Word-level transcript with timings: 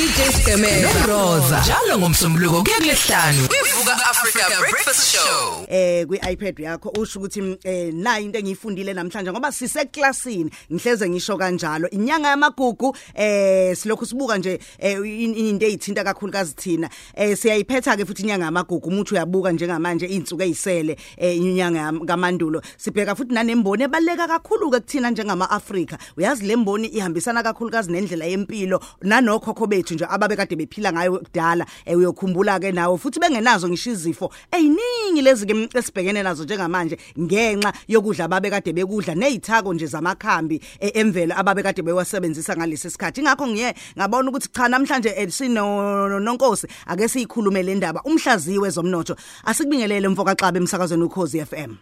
DJ 0.00 0.32
Skemen 0.32 0.82
noRosa 0.82 1.60
njalo 1.60 1.98
ngomsombuluko 1.98 2.62
kuya 2.62 2.76
kulesihlanu 2.76 3.48
kwivuka 3.48 3.92
Africa 4.10 4.58
Breakfast 4.60 5.12
Show. 5.12 5.66
Eh 5.68 6.06
kwi 6.06 6.18
iPad 6.32 6.60
yakho 6.60 6.92
usho 6.98 7.18
ukuthi 7.18 7.58
eh 7.64 7.94
nayi 7.94 8.24
into 8.24 8.38
engiyifundile 8.38 8.94
namhlanje 8.94 9.32
ngoba 9.32 9.52
siseklasini. 9.52 10.50
Ngihleze 10.72 11.08
ngisho 11.08 11.36
kanjalo. 11.36 11.88
Inyanga 11.90 12.28
yamagugu 12.28 12.96
eh 13.14 13.76
silokhu 13.76 14.06
sibuka 14.06 14.38
nje 14.38 14.60
eh, 14.78 15.20
into 15.20 15.66
ezithinta 15.66 16.04
kakhulukazi 16.04 16.54
thina. 16.54 16.90
Eh 17.14 17.36
siyayiphetha 17.36 17.96
ke 17.96 18.04
futhi 18.04 18.22
inyanga 18.22 18.44
yamagugu. 18.44 18.88
Umuntu 18.88 19.14
uyabuka 19.14 19.52
njengamanje 19.52 20.06
izinsuku 20.06 20.42
ezisele 20.42 20.96
eh 21.16 21.36
inyanga 21.36 21.92
kamandulo. 22.06 22.62
Sibheka 22.76 23.14
futhi 23.14 23.34
nanemboni 23.34 23.84
ebaleka 23.84 24.28
kakhulu 24.28 24.70
ke 24.70 24.80
kuthina 24.80 25.10
njengama 25.10 25.50
Africa 25.50 25.98
uyazi 26.16 26.46
lemboni 26.46 26.88
ihambisana 26.88 27.42
kakhulukazi 27.42 27.92
nendlela 27.92 28.24
yempilo 28.24 28.80
nanokhokho 29.02 29.66
bethu. 29.66 29.89
Nje 29.94 30.06
ababe 30.10 30.36
kade 30.36 30.56
bephila 30.56 30.92
ngayo 30.92 31.18
kudala 31.18 31.66
eh, 31.84 31.98
uyokhumbula 31.98 32.60
ke 32.60 32.72
nawe 32.72 32.98
futhi 32.98 33.20
bengenazo 33.20 33.68
ngisho 33.68 33.90
izifo 33.90 34.32
eziningi 34.52 35.22
lezi 35.22 35.46
ke 35.46 35.78
esibhekene 35.78 36.22
nazo 36.22 36.44
njengamanje 36.44 36.98
ngenxa 37.18 37.72
yokudla 37.88 38.24
ababe 38.24 38.50
kade 38.50 38.72
bekudla 38.72 39.14
nezithako 39.14 39.74
nje 39.74 39.86
zamakhambi 39.86 40.60
eh, 40.80 40.90
emvelo 40.94 41.34
ababe 41.38 41.62
kade 41.62 41.82
bewasebenzisa 41.82 42.56
ngalesi 42.56 42.90
sikhathi. 42.90 43.20
Ingakho 43.20 43.46
ngiye 43.46 43.74
ngabona 43.98 44.30
ukuthi 44.30 44.48
cha 44.52 44.68
namhlanje 44.68 45.14
eh, 45.16 45.28
sino 45.30 46.20
nonkosi 46.20 46.66
ake 46.86 47.08
siyikhulume 47.08 47.62
le 47.62 47.74
ndaba. 47.74 48.02
Umhlaziwe 48.04 48.70
zomnotho 48.70 49.16
asikubingelele 49.44 50.08
mfoka 50.08 50.34
xaba 50.34 50.58
emsakazweni 50.58 51.04
ukhozi 51.04 51.44
FM 51.44 51.74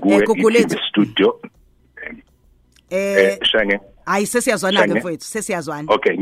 kuwe 0.00 0.66
studio. 0.88 1.40
Eh 2.90 3.38
shenge 3.42 3.80
hayi 4.06 4.26
sesiyazwana 4.26 4.86
ke 4.86 4.94
mfowethu 4.94 5.24
sesiyazwana. 5.24 5.92
Okay 5.92 6.16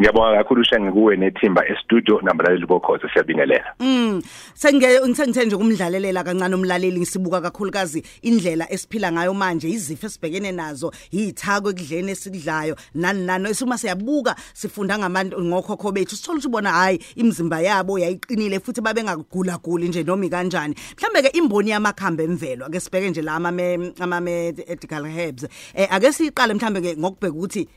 ngiyabonga 0.00 0.36
kakhulu 0.36 0.64
shenge 0.64 0.92
kuwe 0.92 1.16
nethimba 1.16 1.68
e-studio 1.68 2.20
nabalaleli 2.22 2.66
bokhoze 2.66 3.08
siyabingelela. 3.12 3.74
Mm 3.80 4.22
senge 4.54 5.00
ngithe 5.08 5.44
nje 5.44 5.56
kumdlalelela 5.56 6.24
kancane 6.24 6.54
umlaleli 6.54 7.00
ngisibuka 7.00 7.40
kakhulukazi 7.40 8.04
indlela 8.22 8.72
esiphila 8.72 9.12
ngayo 9.12 9.34
manje 9.34 9.68
izifo 9.68 10.06
esibhekene 10.06 10.52
nazo 10.52 10.92
yithako 11.12 11.70
ekudleni 11.70 12.10
esikudlayo 12.10 12.76
nani 12.94 13.26
nani. 13.26 13.48
Esuma 13.50 13.78
siyabuka 13.78 14.36
sifunda 14.54 14.98
ngabantu 14.98 15.40
ngokhokho 15.42 15.92
bethu 15.92 16.16
sithola 16.16 16.38
ukuthi 16.38 16.48
bona 16.48 16.70
hayi 16.70 16.98
imizimba 17.16 17.60
yabo 17.60 17.98
yayiqinile 17.98 18.60
futhi 18.60 18.80
babengagula 18.80 19.58
guli 19.58 19.88
nje 19.88 20.02
noma 20.02 20.28
kanjani 20.28 20.74
mhlambe 20.96 21.22
ke 21.22 21.38
imboni 21.38 21.70
yamakhambe 21.70 22.24
emvelo 22.24 22.66
ake 22.66 22.80
sibheke 22.80 23.10
nje 23.10 23.22
la 23.22 23.34
ama 23.34 24.20
medical 24.20 25.04
herbs 25.04 25.46
eh 25.74 25.88
ake 25.90 26.12
siqale 26.12 26.54
mhlambe 26.54 26.80
ke 26.80 26.96
ngokubheka 26.96 27.29
ukuthi 27.30 27.68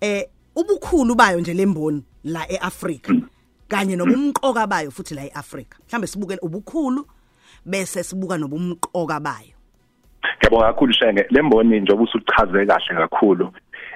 eh 0.00 0.24
ubukhulu 0.56 1.14
bayo 1.14 1.40
nje 1.40 1.54
lemboni 1.54 2.04
la 2.24 2.46
eAfrica 2.52 3.12
kanye 3.68 3.96
nobumqoka 3.96 4.66
bayo 4.66 4.90
futhi 4.90 5.14
la 5.14 5.24
eAfrica 5.24 5.76
mhlambe 5.86 6.06
sibukele 6.06 6.40
ubukhulu 6.42 7.06
bese 7.64 8.02
sibuka 8.02 8.38
nobumqoka 8.38 9.20
bayo. 9.20 9.54
Ngiyabonga 10.38 10.66
kakhulu 10.66 10.92
shenge. 10.92 11.26
Lemboni 11.30 11.80
njengoba 11.80 12.02
usuchaze 12.02 12.66
kahle 12.66 12.94
kakhulu 12.94 13.52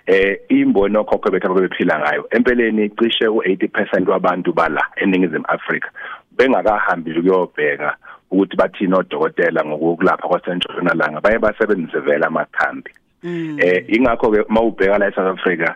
eh 0.06 0.40
imboni 0.48 0.96
okhokho 0.96 1.30
bethu 1.30 1.54
bephila 1.54 1.98
ngayo 1.98 2.28
empeleni 2.30 2.90
cishe 2.90 3.26
u80% 3.26 4.10
wabantu 4.10 4.52
bala 4.52 4.82
eningizimu 4.96 5.44
Afrika. 5.48 5.90
Bengakahambili 6.36 7.22
kuyobheka 7.22 7.96
ukuthi 8.30 8.56
bathina 8.56 8.98
odokotela 8.98 9.64
ngokulapha 9.64 10.28
kwasentshonalanga 10.28 11.20
baye 11.20 11.38
basebenzise 11.38 12.00
vela 12.00 12.26
amakhambi 12.26 12.90
eh 13.24 13.84
ingakho 13.88 14.30
ke 14.30 14.44
mawubheka 14.48 14.98
la 14.98 15.08
eSouth 15.08 15.38
Africa 15.38 15.74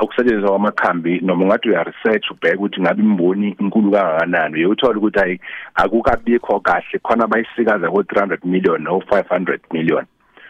ukusetshenziswa 0.00 0.50
kwamakhambi 0.50 1.20
noma 1.20 1.44
ungathi 1.44 1.68
uya 1.68 1.84
research 1.84 2.30
ubheka 2.30 2.56
ukuthi 2.56 2.80
ngabe 2.80 3.02
imboni 3.02 3.56
inkulu 3.60 3.90
kangakanani. 3.90 4.54
Uyothola 4.56 4.98
ukuthi 4.98 5.18
hayi 5.18 5.40
akukabikho 5.74 6.60
kahle. 6.60 6.98
Khona 7.02 7.26
bayisikaza 7.26 7.90
ko 7.90 8.02
300 8.02 8.38
million 8.44 8.82
no 8.82 8.98
500 9.10 9.58
million. 9.72 10.04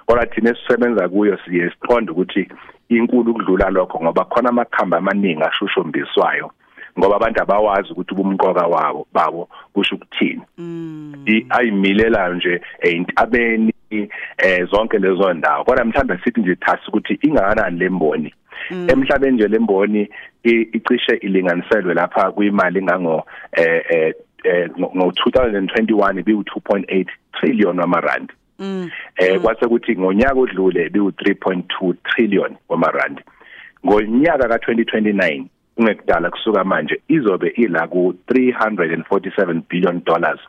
Kodwa 0.06 0.26
thina 0.26 0.50
esisebenza 0.50 1.08
kuyo 1.08 1.38
siye 1.44 1.70
siqonde 1.70 2.12
ukuthi 2.12 2.48
inkulu 2.88 3.30
ukudlula 3.30 3.70
lokho 3.70 4.00
ngoba 4.00 4.24
khona 4.24 4.48
amakhambi 4.48 4.96
amaningi 4.96 5.42
ashushumbiswayo 5.42 6.50
ngoba 6.98 7.16
abantu 7.16 7.42
abawazi 7.42 7.92
ukuthi 7.92 8.14
ubumqoka 8.14 8.66
wabo 8.66 9.06
babo 9.12 9.48
kusho 9.72 9.94
ukuthini. 9.94 10.42
Ayimilela 11.50 12.28
nje 12.28 12.60
eintabeni 12.80 13.72
eh 13.90 14.68
zonke 14.70 14.98
lezo 14.98 15.32
ndawo. 15.32 15.64
Kodwa 15.64 15.84
mhlawumbe 15.84 16.18
sithi 16.24 16.40
nje 16.40 16.54
thasi 16.54 16.82
ukuthi 16.88 17.18
ingakanani 17.22 17.78
lemboni 17.78 18.34
emhlabeni 18.70 19.36
nje 19.36 19.48
lemboni 19.48 20.08
icishe 20.44 21.16
ilinganiselwe 21.16 21.94
lapha 21.94 22.32
kuyimali 22.32 22.82
ngango 22.82 23.26
eh 23.52 24.14
eh 24.44 24.70
ngo 24.78 25.12
2021 25.28 26.22
biwu 26.22 26.42
2.8 26.42 27.06
trillion 27.32 27.80
wamarandi. 27.80 28.32
Eh 29.16 29.40
kwase 29.40 29.66
ukuthi 29.66 29.96
ngonyaka 29.96 30.40
odlule 30.40 30.88
biwu 30.88 31.10
3.2 31.10 31.94
trillion 32.04 32.56
wamarandi. 32.68 33.22
Ngonyaka 33.86 34.48
ka 34.48 34.72
2029 34.72 35.44
ungekudala 35.76 36.30
kusuka 36.30 36.64
manje 36.64 37.00
izobe 37.08 37.48
ila 37.48 37.88
ku 37.88 38.14
347 38.28 39.60
billion 39.70 40.02
dollars 40.04 40.40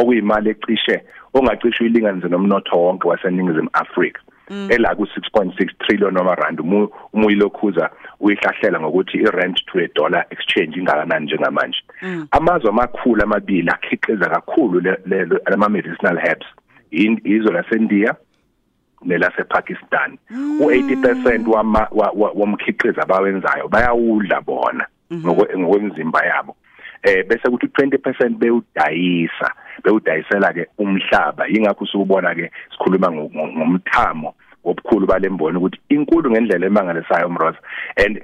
okuyimali 0.00 0.50
ecishe 0.50 1.02
ongacishe 1.34 1.84
uyilinganise 1.84 2.28
nomnotho 2.28 2.76
wonke 2.76 3.08
waseningizimu 3.08 3.70
Afrika. 3.72 4.20
Ela 4.68 4.94
ku 4.94 5.02
6.6 5.02 5.70
trillion 5.78 6.14
noma 6.14 6.34
rand 6.34 6.60
umuyilokhuza 7.12 7.90
uyihlahlela 8.20 8.80
ngokuthi 8.80 9.18
irent 9.18 9.58
to 9.66 9.78
a 9.78 9.88
dollar 9.94 10.24
exchange 10.30 10.76
ingakanani 10.78 11.26
njengamanje. 11.26 11.78
Amazwe 12.30 12.70
amakhulu 12.70 13.22
amabili 13.22 13.70
akhiqiza 13.70 14.30
kakhulu 14.30 14.96
lama 15.46 15.68
medicinal 15.68 16.18
herbs 16.18 16.46
izwe 17.24 17.52
laseNdiya 17.52 18.14
nelasePakistan. 19.04 20.18
U80% 20.60 21.48
wama 21.48 21.88
womkhiqizo 22.34 23.02
abawenzayo 23.02 23.68
bayawudla 23.68 24.40
bona 24.40 24.86
ngokwemizimba 25.12 26.26
yabo. 26.26 26.56
Eh 27.06 27.24
bese 27.28 27.50
kuthi 27.50 27.66
20% 27.66 28.28
bewudayisa 28.38 29.48
bewudayisela 29.84 30.52
ke 30.52 30.66
umhlaba. 30.78 31.48
Ingakho 31.48 31.84
usubona 31.84 32.34
ke 32.34 32.50
sikhuluma 32.72 33.12
ngomthamo 33.12 34.34
wobukhulu 34.64 35.06
balemboni 35.06 35.58
ukuthi 35.58 35.78
inkulu 35.88 36.30
ngendlela 36.30 36.66
emangalisayo 36.66 37.26
umroza 37.26 37.58
and 37.96 38.20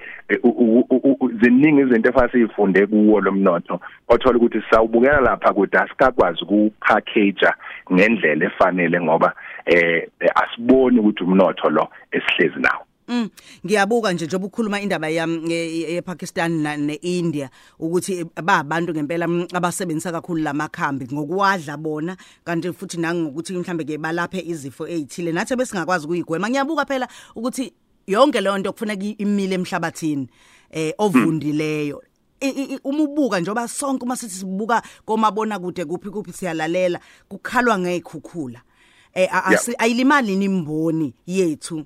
ziningi 1.43 1.81
izinto 1.81 2.09
efase 2.11 2.33
sifunde 2.33 2.87
kuwo 2.87 3.21
lomnotho 3.21 3.81
othola 4.09 4.39
ukuthi 4.39 4.63
sawubukela 4.71 5.21
lapha 5.21 5.53
kude 5.53 5.79
asikakwazi 5.79 6.43
ukupackage 6.43 7.49
ngendlela 7.93 8.47
efanele 8.47 9.01
ngoba 9.01 9.33
eh 9.67 10.09
asiboni 10.35 10.99
ukuthi 10.99 11.25
umnotho 11.25 11.71
lo 11.71 11.89
esihlezi 12.13 12.61
nawo. 12.61 12.85
Mm. 13.09 13.29
Ngiyabuka 13.67 14.13
nje 14.13 14.27
njengoba 14.27 14.47
ukhuluma 14.47 14.81
indaba 14.81 15.09
yePakistan 15.09 16.53
neIndia 16.87 17.51
ukuthi 17.79 18.25
babantu 18.43 18.93
ngempela 18.93 19.29
abasebenzisa 19.53 20.13
kakhulu 20.13 20.43
lamakhambi 20.43 21.09
ngokuwadla 21.13 21.77
bona 21.77 22.17
kanti 22.45 22.73
futhi 22.73 22.97
nangokuthi 22.97 23.53
mhlambe 23.53 23.85
ke 23.85 23.99
balaphe 23.99 24.41
izifo 24.41 24.87
ezithile 24.89 25.33
nathi 25.33 25.57
besingakwazi 25.57 26.07
ukuyigwema. 26.07 26.51
Ngiyabuka 26.51 26.85
phela 26.87 27.09
ukuthi 27.35 27.73
yonke 28.07 28.41
leyo 28.41 28.59
nto 28.59 28.73
kufuneka 28.73 29.05
imile 29.19 29.55
emhlabathini 29.55 30.29
eh 30.71 30.95
ovundileyo. 30.99 32.03
Uma 32.85 33.03
ubuka 33.03 33.41
njoba 33.41 33.69
sonke 33.69 34.05
uma 34.05 34.17
sithi 34.17 34.35
sibuka 34.35 34.83
komabona 35.05 35.59
kude 35.59 35.85
kuphi 35.85 36.11
kuphi 36.11 36.33
siyalalela 36.33 37.01
kukhalwa 37.29 37.79
ngezikhukhula 37.79 38.61
eh 39.15 39.29
ayilimali 39.79 40.37
nimboni 40.37 41.15
yethu? 41.27 41.85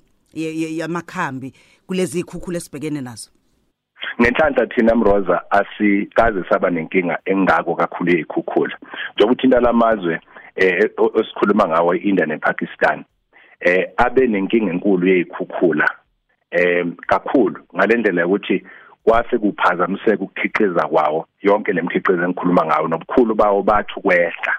Yamakhambi 0.79 1.53
kulezi 1.87 2.19
ikhukhula 2.19 2.57
esibhekene 2.57 3.01
nazo? 3.01 3.29
Ngenhlanhla 4.21 4.67
thina 4.67 4.95
mroza 4.95 5.51
asikaze 5.51 6.43
saba 6.49 6.69
nenkinga 6.69 7.19
engako 7.25 7.75
kakhulu 7.75 8.11
ezikhukhula 8.11 8.77
njengoba 9.15 9.31
uthinta 9.31 9.59
lamazwe 9.59 10.19
eh 10.55 10.89
osikhuluma 10.97 11.67
ngawo 11.67 11.95
iIndia 11.95 12.25
nePakistan 12.25 13.03
eh 13.59 13.89
abe 13.97 14.27
nenkinga 14.27 14.71
enkulu 14.71 15.07
yezikhukhula 15.07 15.89
eh 16.51 16.85
kakhulu. 17.07 17.59
Ngalendlela 17.75 18.27
ukuthi 18.27 18.63
kwase 19.03 19.37
kuphazamiseka 19.37 20.23
ukukhiqiza 20.23 20.87
kwawo 20.87 21.27
yonke 21.41 21.73
lemikhiqizo 21.73 22.23
engikhuluma 22.23 22.65
ngayo 22.65 22.87
nobukhulu 22.87 23.35
bawo 23.35 23.63
bathu 23.63 24.01
kwehla 24.01 24.53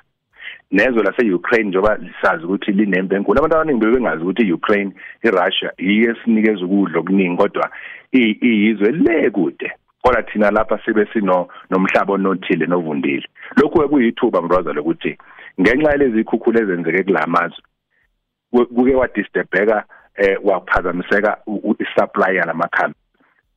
nezwe 0.70 1.02
lase-Ukraine 1.02 1.68
njengoba 1.68 1.96
lisazi 1.96 2.44
ukuthi 2.44 2.72
linembe 2.72 3.16
enkulu. 3.16 3.38
Abantu 3.38 3.56
abaningi 3.56 3.84
bebengazi 3.84 4.22
ukuthi 4.22 4.42
i-Ukraine 4.42 4.92
iRussia 5.24 5.72
yiyo 5.78 6.10
esinikeza 6.16 6.64
ukudla 6.64 6.98
okuningi 7.00 7.36
kodwa 7.36 7.70
iyizwe 8.12 8.92
le 8.92 9.30
kude. 9.30 9.72
Kodwa 10.02 10.22
thina 10.22 10.50
lapha 10.50 10.78
sibe 10.84 11.06
sino 11.12 11.48
nomhlaba 11.70 12.12
onothile 12.14 12.66
novundile. 12.66 13.26
Lokhu 13.56 13.88
kuyithuba 13.88 14.42
mroza 14.42 14.72
lokuthi 14.72 15.18
ngenxa 15.60 15.90
yalezi 15.90 16.20
ikhukhula 16.20 16.60
ezenzeke 16.60 17.02
kulamazwe 17.02 17.64
kuke 18.50 18.94
wadisturbeka 18.94 19.84
eh 20.16 20.38
waphazamiseka 20.44 21.38
isupply 21.78 22.36
yalamakhambi 22.36 22.96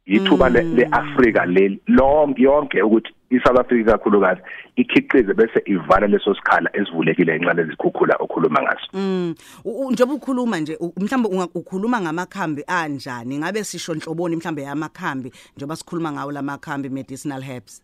ithuba 0.06 0.50
leAfrika 0.50 1.46
leli 1.46 1.82
lonke 1.88 2.42
yonke 2.42 2.82
ukuthi 2.82 3.14
iSouth 3.30 3.60
Africa 3.60 3.86
kakhulukazi 3.86 4.42
ikhiqize 4.76 5.34
bese 5.34 5.62
ivala 5.66 6.08
leso 6.08 6.36
sikhala 6.36 6.70
esivulekile 6.74 7.36
enxa 7.36 7.54
lezikhukhula 7.54 8.16
okhuluma 8.20 8.62
ngaso. 8.62 8.88
Mm 8.94 9.36
njengoba 9.92 10.14
ukhuluma 10.14 10.60
nje 10.60 10.78
mhlawumbe 10.98 11.50
ukhuluma 11.56 12.02
ngamakhambi 12.02 12.64
anjani 12.68 13.38
ngabe 13.38 13.64
sisho 13.64 13.94
inhloboni 13.94 14.36
mhlawumbe 14.36 14.62
yamakhambi 14.62 15.32
njengoba 15.56 15.76
sikhuluma 15.76 16.12
ngawo 16.12 16.32
lamakhambi 16.32 16.90
medicinal 16.90 17.42
herbs. 17.42 17.84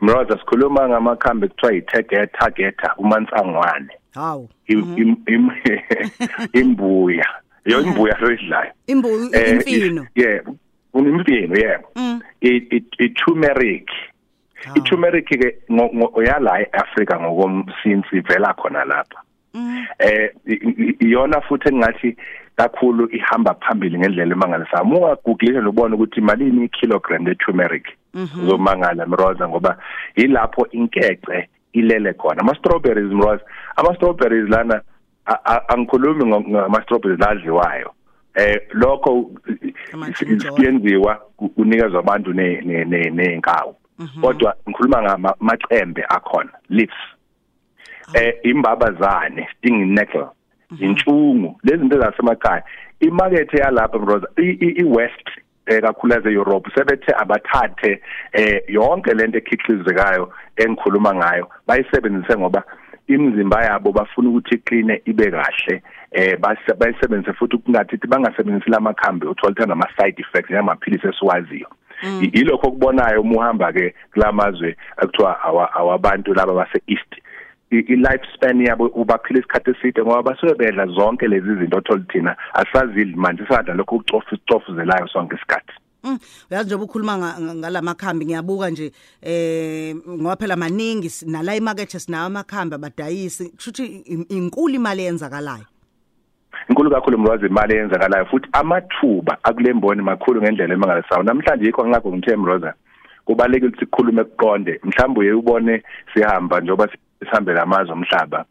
Mroza 0.00 0.38
sikhuluma 0.38 0.88
ngamakhambi 0.88 1.48
kuthiwa 1.48 1.72
yiTageta 1.72 2.50
Geta 2.50 2.94
umansangwane. 2.98 3.88
Hawu. 4.14 4.48
Imbuya. 6.52 7.26
Yo 7.64 7.80
imbuya 7.80 8.16
lo 8.20 8.32
idlayo. 8.32 8.72
Imbuya 8.86 9.52
imfino. 9.52 10.06
Yeah. 10.14 10.44
Unimfino 10.94 11.56
yeah. 11.56 11.80
I 12.42 13.08
turmeric. 13.16 13.88
I 14.76 14.80
turmeric 14.80 15.26
ke 15.26 15.56
yala 15.68 16.60
eAfrica 16.60 17.20
ngokomsinsi 17.20 18.16
ivela 18.16 18.54
khona 18.54 18.84
lapha. 18.84 19.20
Eh 19.98 20.30
iyona 21.00 21.40
futhi 21.40 21.68
engathi 21.68 22.16
kakhulu 22.56 23.08
ihamba 23.12 23.54
phambili 23.54 23.98
ngendlela 23.98 24.32
emangalisayo. 24.32 24.84
Uma 24.84 24.96
ungagoogle 24.98 25.60
lobona 25.60 25.94
ukuthi 25.96 26.20
malini 26.20 26.64
ikilogram 26.64 27.26
le 27.26 27.34
turmeric. 27.34 27.86
Uzomangala 28.14 29.06
mroza 29.06 29.48
ngoba 29.48 29.78
yilapho 30.16 30.66
inkece 30.70 31.48
ilele 31.72 32.12
khona. 32.12 32.40
Ama 32.40 32.54
strawberries 32.54 33.12
mroza, 33.12 33.42
ama 33.76 33.94
strawberries 33.96 34.48
lana 34.48 34.80
angikhulumi 35.68 36.24
ngama 36.26 36.82
strawberries 36.82 37.20
ladliwayo. 37.20 37.92
Eh 38.34 38.60
lokho 38.72 39.30
siyenziwa 40.56 41.14
kunikezwa 41.54 42.00
abantu 42.00 42.32
ne 42.32 43.10
nenkawu 43.10 43.76
kodwa 44.20 44.54
ngikhuluma 44.68 45.02
ngamacembe 45.02 46.04
akhona 46.08 46.50
leaves. 46.68 47.02
Eh 48.14 48.34
imbabazane 48.42 49.48
stinging 49.58 49.94
nettle 49.94 50.28
intshungu 50.80 51.60
lezi 51.62 51.78
zinto 51.78 51.98
zasemakhaya. 51.98 52.62
Imarket 53.00 53.54
yalapha 53.54 53.98
broza 53.98 54.28
iwest 54.36 55.28
eh 55.66 55.80
kakhulu 55.80 56.14
eEurope 56.14 56.70
sebethe 56.74 57.12
abathathe 57.16 58.00
eh 58.32 58.62
yonke 58.68 59.14
lento 59.14 59.38
ekhiqizekayo 59.38 60.32
engikhuluma 60.56 61.14
ngayo 61.14 61.48
bayisebenzise 61.66 62.38
ngoba 62.38 62.62
imizimba 63.08 63.64
yabo 63.64 63.92
bafuna 63.92 64.28
ukuthi 64.28 64.54
iqine 64.54 65.02
ibe 65.04 65.30
kahle 65.30 65.82
eh 66.12 66.38
bayisebenzise 66.78 67.32
futhi 67.32 67.58
kungathi 67.58 67.96
bangasebenzisi 68.06 68.70
lamakhambi 68.70 69.26
uthola 69.26 69.52
ukuthi 69.52 69.72
ama 69.72 69.88
side 69.96 70.22
effects 70.22 70.50
njengamaphilisi 70.50 71.06
esiwaziyo. 71.06 71.68
Yilokho 72.20 72.66
okubonayo 72.66 73.20
uma 73.20 73.36
uhamba 73.36 73.72
ke 73.72 73.94
kulamazwe 74.12 74.76
ekuthiwa 75.02 75.42
awabantu 75.74 76.34
laba 76.34 76.54
base 76.54 76.82
east 76.86 77.12
i-life 77.70 78.24
span 78.34 78.60
yabo 78.60 78.86
ubaphila 78.86 79.40
isikhathi 79.40 79.70
eside 79.70 80.02
ngoba 80.02 80.22
basuke 80.22 80.54
bedla 80.54 80.86
zonke 80.86 81.28
lezi 81.28 81.54
zinto 81.54 81.76
othola 81.76 82.04
thina 82.12 82.36
asazidli 82.54 83.16
manje 83.16 83.46
sadla 83.48 83.74
lokho 83.74 83.96
ucofu 83.96 84.36
sicofuzelayo 84.36 85.08
sonke 85.08 85.36
isikhathi. 85.36 85.72
Mm 86.04 86.18
uyazi 86.50 86.66
nje 86.66 86.74
ukhuluma 86.74 87.18
ngalamakhambi 87.40 88.26
ngiyabuka 88.26 88.70
nje 88.70 88.92
eh 89.22 89.96
ngoba 90.08 90.36
phela 90.36 90.56
maningi 90.56 91.10
nala 91.26 91.54
emarket 91.54 91.96
sinawo 91.98 92.26
amakhambi 92.26 92.74
abadayisi 92.74 93.50
kushuthi 93.50 93.84
inkulu 94.28 94.74
imali 94.74 95.02
eyenzakalayo. 95.02 95.64
Inkulu 96.68 96.90
kakhulu 96.90 97.18
mlwazi 97.18 97.46
imali 97.46 97.74
eyenzakalayo 97.74 98.26
futhi 98.26 98.48
amathuba 98.52 99.38
akulemboni 99.42 100.02
makhulu 100.02 100.42
ngendlela 100.42 100.74
emangalisayo. 100.74 101.22
Namhlanje 101.22 101.64
yikho 101.64 101.88
ngakho 101.88 102.12
ngithe 102.12 102.36
mroza 102.36 102.74
kubalekile 103.24 103.68
ukuthi 103.68 103.80
sikhulume 103.80 104.24
kuqonde. 104.24 104.80
Mhlawumbe 104.84 105.20
uye 105.20 105.32
ubone 105.32 105.82
sihamba 106.14 106.60
njengoba 106.60 106.88
sihambela 107.20 107.62
amazwe 107.62 107.92
omhlaba. 107.92 108.44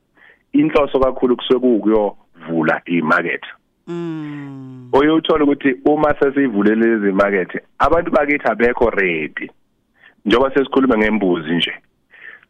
Inhloso 0.53 0.99
kakhulu 0.99 1.37
kusuke 1.37 1.79
kuyovula 1.79 2.81
imarket 2.85 3.43
Mm. 3.87 4.89
Oye 4.91 5.09
uthola 5.09 5.43
ukuthi 5.43 5.75
uma 5.85 6.15
sesivulele 6.19 6.85
lezi 6.85 7.11
market 7.11 7.63
abantu 7.79 8.11
bakithi 8.11 8.47
abekho 8.47 8.89
ready. 8.89 9.51
Njoba 10.25 10.53
sesikhuluma 10.53 10.97
ngembuzi 10.97 11.51
nje. 11.55 11.73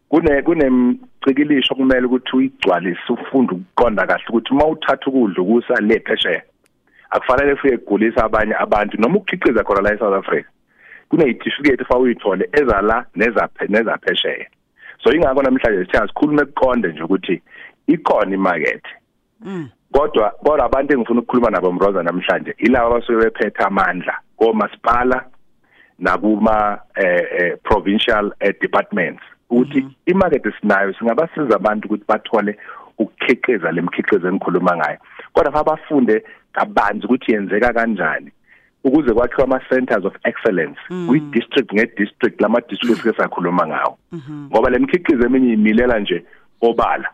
Kune 0.10 0.42
kunemcikilisho 0.42 1.76
kumele 1.76 2.06
ukuthi 2.06 2.36
uyigcwalise 2.36 3.14
ufunde 3.14 3.54
ukuqonda 3.54 4.08
kahle 4.08 4.26
ukuthi 4.30 4.54
uma 4.54 4.68
uthatha 4.68 5.08
ukudla 5.08 5.44
ukusa 5.44 5.82
le 5.82 6.00
phesheya 6.00 6.44
akufanele 7.14 7.54
ufike 7.54 7.78
kugulisa 7.78 8.24
abanye 8.24 8.56
abantu 8.56 8.98
noma 8.98 9.18
ukukhiqiza 9.18 9.64
khona 9.64 9.82
la 9.82 9.94
eSouth 9.94 10.14
Africa. 10.14 10.48
Kuneyitifiketi 11.10 11.86
fa 11.86 11.98
uyithole 11.98 12.50
ezala 12.52 13.06
nezaphe 13.16 13.68
nezaphesheya. 13.68 14.48
So 15.04 15.14
ingakho 15.14 15.42
namhlanje 15.42 15.86
sithatha 15.86 16.08
sikhulume 16.08 16.46
kuqonde 16.46 16.88
nje 16.88 17.04
ukuthi 17.04 17.42
ikhona 17.88 18.36
imarket. 18.36 18.84
Mm. 19.42 19.70
Kodwa 19.94 20.30
kodwa 20.30 20.66
abantu 20.66 20.94
engifuna 20.94 21.20
ukukhuluma 21.20 21.50
nabo 21.50 21.72
mroza 21.72 22.04
namhlanje 22.04 22.56
ilabo 22.58 22.88
abasuke 22.88 23.24
bephethe 23.24 23.64
amandla 23.64 24.18
komasipala 24.38 25.26
nakuma 26.00 26.80
eh, 26.96 27.26
eh 27.38 27.58
provincial 27.64 28.34
eh, 28.40 28.56
departments. 28.62 29.24
Ukuthi 29.50 29.82
mm 29.82 29.88
-hmm. 29.88 30.12
imarket 30.12 30.44
sinayo 30.62 30.94
singabasiza 30.94 31.56
abantu 31.56 31.88
ukuthi 31.88 32.04
bathole 32.08 32.58
ukukhiqiza 32.98 33.72
lemkhiqizo 33.72 34.28
engikhuluma 34.28 34.78
ngayo. 34.78 34.98
Kodwa 35.34 35.54
abafunde 35.62 36.24
kabanzi 36.54 37.06
ukuthi 37.06 37.32
yenzeka 37.32 37.74
kanjani 37.74 38.32
ukuze 38.84 39.14
kwakhiwe 39.14 39.44
ama 39.44 39.60
centers 39.70 40.06
of 40.06 40.16
excellence 40.24 40.80
mm. 40.90 41.08
kwi 41.08 41.20
district 41.20 41.74
nge 41.74 41.86
district 41.98 42.42
lama 42.42 42.62
districts 42.70 43.04
ke 43.04 43.14
sakhuluma 43.18 43.68
ngawo. 43.68 43.98
Ngoba 44.52 44.70
lemkhiqizo 44.70 45.26
eminye 45.26 45.54
imilela 45.54 46.00
nje 46.00 46.26
obala. 46.62 47.10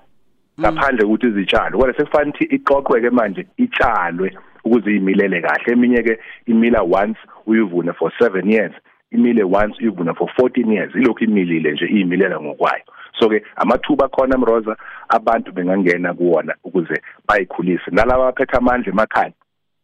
Ngaphandle 0.60 1.06
ukuthi 1.06 1.28
izitshalo. 1.28 1.78
Kodwa 1.78 1.94
sekufanele 1.94 2.30
ukuthi 2.30 2.56
iqoqweke 2.56 3.10
manje 3.10 3.48
itshalwe 3.58 4.38
ukuze 4.64 4.96
imilele 4.96 5.42
kahle. 5.42 5.74
Eminye 5.74 6.04
ke 6.04 6.20
imila 6.46 6.82
once 6.84 7.20
uyivune 7.46 7.94
for 7.94 8.12
7 8.20 8.52
years 8.52 8.74
imile 9.12 9.44
once 9.44 9.76
uyivune 9.82 10.14
for 10.14 10.30
14 10.38 10.74
years. 10.74 10.96
Ilokhu 10.96 11.24
imilile 11.24 11.72
nje 11.72 11.86
iyimilela 11.86 12.42
ngokwayo. 12.42 12.84
So 13.20 13.30
ke 13.30 13.44
amathuba 13.56 14.08
khona 14.08 14.38
mroza 14.38 14.76
abantu 15.10 15.52
bengangena 15.52 16.14
kuwona 16.14 16.56
ukuze 16.64 17.02
bayikhulise. 17.28 17.92
Nalabo 17.92 18.24
abaphethe 18.24 18.58
amandla 18.58 18.92
emakhaya 18.92 19.32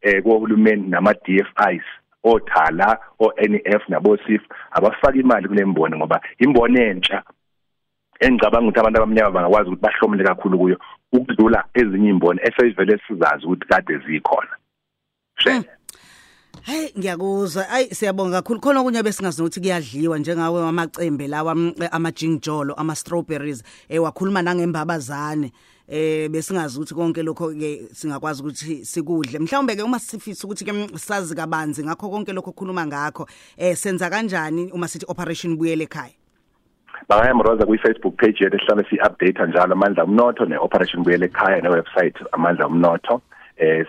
eh 0.01 0.23
kohulumeni 0.23 0.87
nama 0.87 1.13
DFIs 1.13 1.83
othala 2.23 2.97
o 3.19 3.31
NEF 3.37 3.89
nabo 3.89 4.17
SIF 4.17 4.41
abafaka 4.71 5.17
imali 5.17 5.47
kule 5.47 5.65
mboni 5.65 5.95
ngoba 5.95 6.21
imboni 6.39 6.81
entsha. 6.81 7.23
Engicabanga 8.19 8.67
ukuthi 8.67 8.79
abantu 8.79 8.97
abamnyama 8.97 9.31
bangakwazi 9.31 9.69
ukuthi 9.69 9.81
bahlomule 9.81 10.23
kakhulu 10.23 10.57
kuyo 10.59 10.77
ukudlula 11.11 11.65
ezinye 11.73 12.09
imboni 12.09 12.39
eseyivele 12.43 12.99
sizazi 13.07 13.45
ukuthi 13.45 13.67
kade 13.67 13.97
zikhona. 13.97 14.55
She 15.37 15.63
Hey 16.63 16.89
ngiyakuzwa. 16.97 17.69
Ay 17.69 17.89
siyabonga 17.93 18.41
kakhulu. 18.41 18.59
Khona 18.59 18.79
okunye 18.79 19.03
besingazi 19.03 19.41
ukuthi 19.41 19.59
kuyadliwa 19.59 20.19
njengawe 20.19 20.67
amacembe 20.67 21.27
lawa 21.27 21.51
ama 21.91 22.11
jingjolo 22.11 22.73
ama 22.73 22.95
strawberries 22.95 23.63
eh 23.89 24.01
wakhuluma 24.01 24.41
nangembabazane. 24.41 25.51
Eh 25.87 26.29
besingazi 26.29 26.77
ukuthi 26.77 26.95
konke 26.95 27.23
lokho 27.23 27.53
ke 27.53 27.89
singakwazi 27.93 28.41
ukuthi 28.41 28.85
sikudle. 28.85 29.39
Mhlawumbe 29.39 29.75
ke 29.75 29.83
uma 29.83 29.99
sifisa 29.99 30.47
ukuthi 30.47 30.65
ke 30.65 30.97
sazi 30.97 31.35
kabanzi 31.35 31.83
ngakho 31.83 32.09
konke 32.09 32.33
lokho 32.33 32.51
khuluma 32.51 32.85
ngakho 32.85 33.27
eh 33.57 33.75
senza 33.75 34.09
kanjani 34.09 34.71
uma 34.71 34.87
sithi 34.87 35.05
operation 35.07 35.57
buyele 35.57 35.83
ekhaya? 35.83 36.24
Bangayamroza 37.09 37.65
kwi 37.65 37.77
Facebook 37.77 38.15
page 38.15 38.43
yethu 38.43 38.57
esihlala 38.57 38.83
si 38.89 38.95
update 38.95 39.47
njalo 39.47 39.73
amandla 39.73 40.03
umnotho 40.03 40.45
ne 40.45 40.57
operation 40.57 41.03
buyele 41.03 41.25
ekhaya 41.25 41.61
ne 41.61 41.69
website 41.69 42.17
amandla 42.31 42.67
umnotho 42.67 43.21
eh 43.57 43.85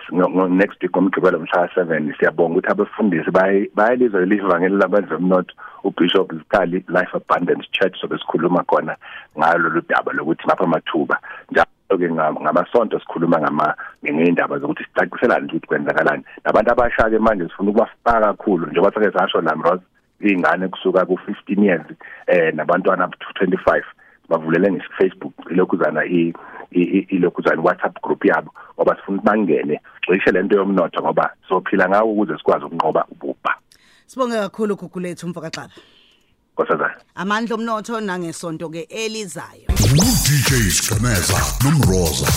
next 0.49 0.81
week 0.81 0.91
ngomgqibelo 0.91 1.39
mhla 1.39 1.69
7 1.75 2.17
siyabonga 2.17 2.57
ukuthi 2.57 2.71
abafundisi 2.71 3.31
bayalizwe 3.75 4.25
livangeli 4.25 4.77
labandla 4.77 5.17
umnotho 5.17 5.53
uBishop 5.83 6.33
Zikali 6.33 6.83
Life 6.87 7.13
Abundance 7.13 7.67
Church 7.71 7.95
sobe 8.01 8.17
sikhuluma 8.17 8.63
khona 8.63 8.95
ngalo 9.37 9.59
lolu 9.59 9.81
daba 9.89 10.13
lokuthi 10.13 10.47
mapha 10.47 10.63
amathuba. 10.63 11.19
Njalo 11.51 11.97
ke 11.97 12.11
ngamasonto 12.11 12.99
sikhuluma 12.99 13.39
ngama 13.39 13.75
ngeindaba 14.03 14.59
zokuthi 14.59 14.83
sicaciselane 14.83 15.45
ukuthi 15.47 15.67
kwenzakalani. 15.67 16.23
Nabantu 16.45 16.71
abasha 16.71 17.09
ke 17.09 17.19
manje 17.19 17.47
sifuna 17.47 17.69
ukubafaka 17.69 18.21
kakhulu 18.21 18.67
njengoba 18.67 18.93
sake 18.93 19.11
sasho 19.11 19.41
la 19.41 19.55
Mroz 19.55 19.79
ingane 20.19 20.67
kusuka 20.67 21.05
ku 21.05 21.13
15 21.13 21.63
years 21.63 21.85
eh 22.27 22.53
nabantwana 22.53 23.05
up 23.05 23.13
to 23.19 23.45
25 23.45 23.83
bavulele 24.29 24.71
nge 24.71 24.83
Facebook 24.97 25.33
ilokhuzana 25.51 26.05
i 26.05 26.33
ilokhuzana 27.09 27.61
WhatsApp 27.61 28.01
group 28.01 28.25
yabo 28.25 28.53
ngoba 28.75 28.95
sifuna 28.95 29.21
bangene 29.21 29.81
cishe 30.05 30.31
lento 30.31 30.55
yomnotho 30.55 31.01
ngoba 31.01 31.33
sophila 31.49 31.89
ngawo 31.89 32.11
ukuze 32.11 32.37
sikwazi 32.37 32.65
ukunqoba 32.65 33.05
ububha. 33.11 33.55
Sibonge 34.05 34.35
kakhulu 34.35 34.75
gugulethu 34.75 35.27
mfakaxaba 35.27 35.73
Nkosazana. 36.57 36.95
Amandla 37.15 37.55
omnotho 37.55 38.01
nangesonto 38.01 38.69
ke 38.69 38.87
elizayo. 38.89 39.69
DJ 40.25 40.71
Skameza 40.71 41.37
nomroza. 41.63 42.27